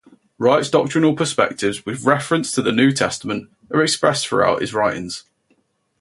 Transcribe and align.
Wright's 0.39 0.67
doctrinal 0.67 1.15
perspectives, 1.15 1.85
with 1.85 2.05
reference 2.05 2.51
to 2.53 2.63
the 2.63 2.71
New 2.71 2.91
Testament, 2.91 3.51
are 3.71 3.83
expressed 3.83 4.27
throughout 4.27 4.61
his 4.61 4.73
writings. 4.73 5.25